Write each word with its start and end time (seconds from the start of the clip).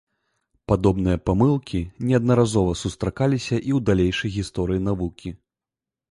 Падобныя 0.71 1.17
памылкі 1.29 1.81
неаднаразова 2.07 2.73
сустракаліся 2.83 3.53
і 3.53 3.71
ў 3.77 3.83
далейшай 3.89 4.33
гісторыі 4.37 4.81
навукі. 4.87 5.29